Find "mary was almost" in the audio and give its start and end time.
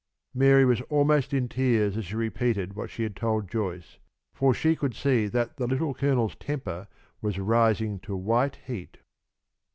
0.33-1.31